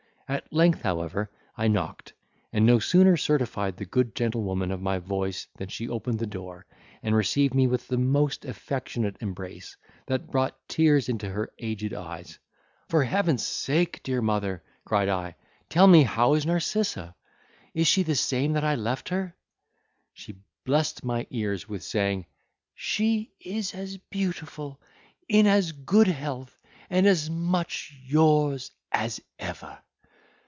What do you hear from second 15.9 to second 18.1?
how is Narcissa? is she